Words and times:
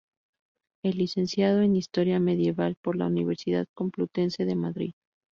Es 0.83 0.95
licenciado 0.95 1.61
en 1.61 1.75
Historia 1.75 2.19
Medieval 2.19 2.75
por 2.81 2.95
la 2.95 3.05
Universidad 3.05 3.67
Complutense 3.75 4.45
de 4.45 4.55
Madrid. 4.55 4.93